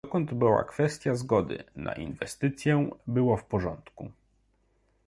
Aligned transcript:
Dokąd 0.05 0.33
była 0.33 0.63
kwestia 0.63 1.15
zgody 1.15 1.63
na 1.75 1.93
inwestycję, 1.93 2.89
było 3.07 3.37
w 3.37 3.43
porządku 3.45 4.11